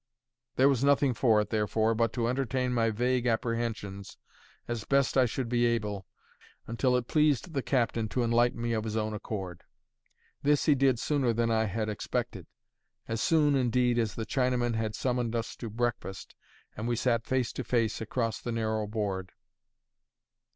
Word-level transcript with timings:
There 0.55 0.67
was 0.67 0.83
nothing 0.83 1.13
for 1.13 1.41
it, 1.41 1.51
therefore, 1.51 1.93
but 1.93 2.11
to 2.13 2.27
entertain 2.27 2.73
my 2.73 2.89
vague 2.89 3.27
apprehensions 3.27 4.17
as 4.67 4.83
best 4.83 5.15
I 5.15 5.27
should 5.27 5.47
be 5.47 5.67
able, 5.67 6.07
until 6.65 6.97
it 6.97 7.07
pleased 7.07 7.53
the 7.53 7.61
captain 7.61 8.09
to 8.09 8.23
enlighten 8.23 8.59
me 8.59 8.73
of 8.73 8.83
his 8.83 8.97
own 8.97 9.13
accord. 9.13 9.61
This 10.41 10.65
he 10.65 10.73
did 10.73 10.97
sooner 10.97 11.33
than 11.33 11.51
I 11.51 11.65
had 11.65 11.87
expected; 11.87 12.47
as 13.07 13.21
soon, 13.21 13.53
indeed, 13.53 13.99
as 13.99 14.15
the 14.15 14.25
Chinaman 14.25 14.73
had 14.73 14.95
summoned 14.95 15.35
us 15.35 15.55
to 15.57 15.69
breakfast, 15.69 16.33
and 16.75 16.87
we 16.87 16.95
sat 16.95 17.27
face 17.27 17.53
to 17.53 17.63
face 17.63 18.01
across 18.01 18.41
the 18.41 18.51
narrow 18.51 18.87
board. 18.87 19.33